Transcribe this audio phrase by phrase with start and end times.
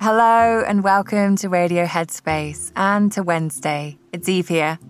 [0.00, 3.96] Hello and welcome to Radio Headspace and to Wednesday.
[4.12, 4.80] It's Eve here.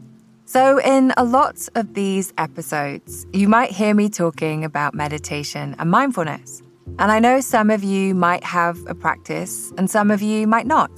[0.46, 5.90] So, in a lot of these episodes, you might hear me talking about meditation and
[5.90, 6.62] mindfulness.
[6.98, 10.66] And I know some of you might have a practice and some of you might
[10.66, 10.90] not,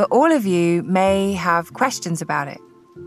[0.00, 2.58] but all of you may have questions about it.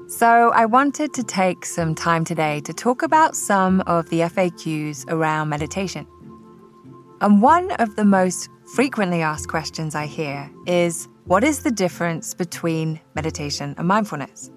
[0.07, 5.05] So, I wanted to take some time today to talk about some of the FAQs
[5.09, 6.05] around meditation.
[7.19, 12.35] And one of the most frequently asked questions I hear is what is the difference
[12.35, 14.51] between meditation and mindfulness?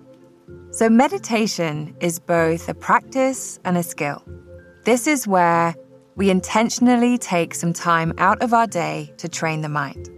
[0.72, 4.22] So, meditation is both a practice and a skill.
[4.84, 5.74] This is where
[6.16, 10.10] we intentionally take some time out of our day to train the mind.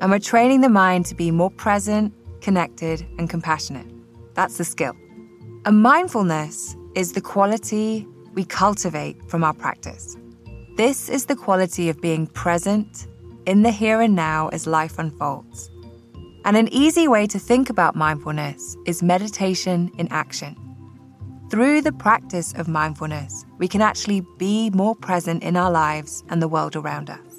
[0.00, 3.86] And we're training the mind to be more present, connected, and compassionate.
[4.34, 4.94] That's the skill.
[5.66, 10.16] And mindfulness is the quality we cultivate from our practice.
[10.76, 13.06] This is the quality of being present
[13.44, 15.70] in the here and now as life unfolds.
[16.46, 20.56] And an easy way to think about mindfulness is meditation in action.
[21.50, 26.40] Through the practice of mindfulness, we can actually be more present in our lives and
[26.40, 27.29] the world around us.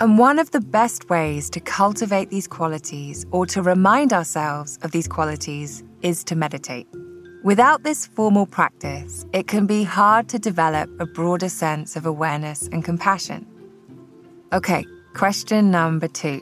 [0.00, 4.90] And one of the best ways to cultivate these qualities or to remind ourselves of
[4.90, 6.88] these qualities is to meditate.
[7.44, 12.66] Without this formal practice, it can be hard to develop a broader sense of awareness
[12.72, 13.46] and compassion.
[14.52, 14.84] Okay,
[15.14, 16.40] question number two.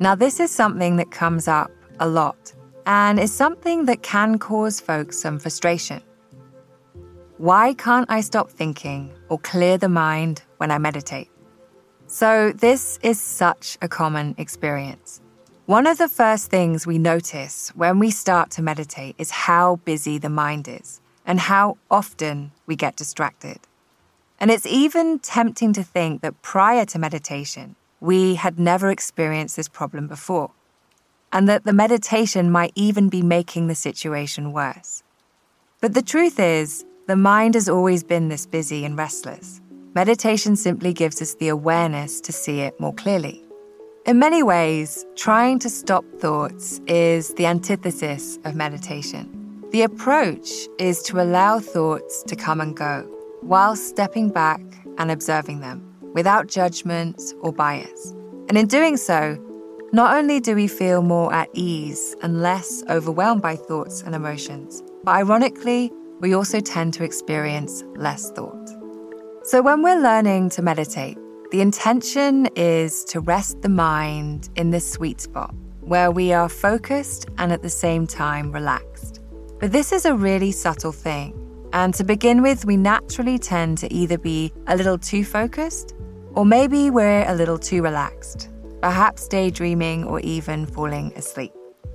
[0.00, 2.52] Now, this is something that comes up a lot
[2.86, 6.02] and is something that can cause folks some frustration.
[7.36, 11.30] Why can't I stop thinking or clear the mind when I meditate?
[12.12, 15.20] So, this is such a common experience.
[15.66, 20.18] One of the first things we notice when we start to meditate is how busy
[20.18, 23.60] the mind is and how often we get distracted.
[24.40, 29.68] And it's even tempting to think that prior to meditation, we had never experienced this
[29.68, 30.50] problem before,
[31.32, 35.04] and that the meditation might even be making the situation worse.
[35.80, 39.60] But the truth is, the mind has always been this busy and restless.
[39.92, 43.44] Meditation simply gives us the awareness to see it more clearly.
[44.06, 49.28] In many ways, trying to stop thoughts is the antithesis of meditation.
[49.72, 50.48] The approach
[50.78, 53.02] is to allow thoughts to come and go
[53.40, 54.60] while stepping back
[54.98, 55.82] and observing them
[56.14, 58.14] without judgment or bias.
[58.48, 59.36] And in doing so,
[59.92, 64.84] not only do we feel more at ease and less overwhelmed by thoughts and emotions,
[65.02, 65.90] but ironically,
[66.20, 68.79] we also tend to experience less thought.
[69.50, 71.18] So when we're learning to meditate,
[71.50, 77.28] the intention is to rest the mind in this sweet spot where we are focused
[77.36, 79.20] and at the same time relaxed.
[79.58, 81.34] But this is a really subtle thing.
[81.72, 85.96] And to begin with, we naturally tend to either be a little too focused
[86.34, 88.50] or maybe we're a little too relaxed,
[88.80, 91.52] perhaps daydreaming or even falling asleep.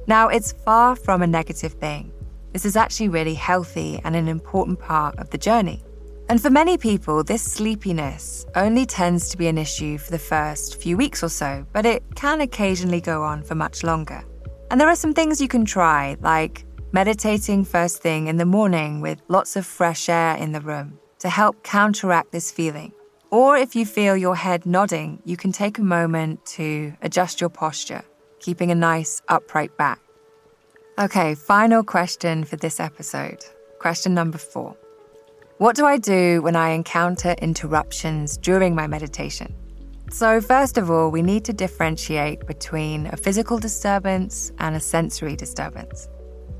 [0.07, 2.11] Now, it's far from a negative thing.
[2.51, 5.85] This is actually really healthy and an important part of the journey.
[6.27, 10.81] And for many people, this sleepiness only tends to be an issue for the first
[10.81, 14.23] few weeks or so, but it can occasionally go on for much longer.
[14.71, 19.01] And there are some things you can try, like meditating first thing in the morning
[19.01, 22.91] with lots of fresh air in the room to help counteract this feeling.
[23.29, 27.49] Or if you feel your head nodding, you can take a moment to adjust your
[27.51, 28.03] posture,
[28.39, 29.99] keeping a nice upright back.
[30.97, 33.45] Okay, final question for this episode.
[33.79, 34.75] Question number four.
[35.57, 39.55] What do I do when I encounter interruptions during my meditation?
[40.11, 45.37] So, first of all, we need to differentiate between a physical disturbance and a sensory
[45.37, 46.09] disturbance.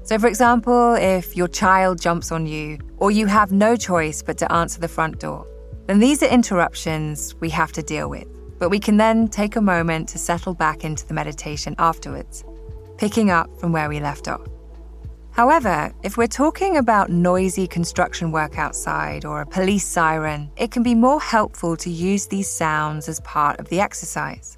[0.04, 4.38] So, for example, if your child jumps on you or you have no choice but
[4.38, 5.46] to answer the front door,
[5.88, 8.28] then these are interruptions we have to deal with.
[8.60, 12.46] But we can then take a moment to settle back into the meditation afterwards,
[12.98, 14.48] picking up from where we left off.
[15.36, 20.82] However, if we're talking about noisy construction work outside or a police siren, it can
[20.82, 24.58] be more helpful to use these sounds as part of the exercise,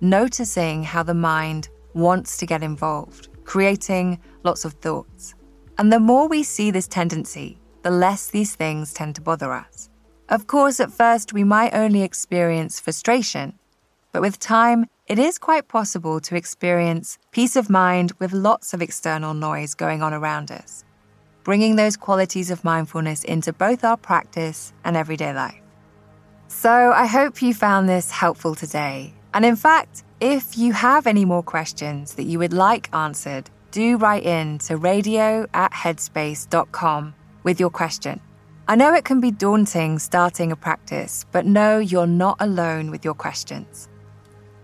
[0.00, 5.36] noticing how the mind wants to get involved, creating lots of thoughts.
[5.78, 9.90] And the more we see this tendency, the less these things tend to bother us.
[10.28, 13.56] Of course, at first we might only experience frustration,
[14.10, 18.82] but with time, it is quite possible to experience peace of mind with lots of
[18.82, 20.84] external noise going on around us,
[21.44, 25.60] bringing those qualities of mindfulness into both our practice and everyday life.
[26.48, 29.14] So, I hope you found this helpful today.
[29.32, 33.98] And in fact, if you have any more questions that you would like answered, do
[33.98, 37.14] write in to radio at headspace.com
[37.44, 38.20] with your question.
[38.66, 43.04] I know it can be daunting starting a practice, but know you're not alone with
[43.04, 43.88] your questions.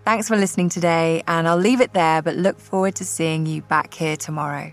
[0.04, 3.62] Thanks for listening today, and I'll leave it there, but look forward to seeing you
[3.62, 4.72] back here tomorrow.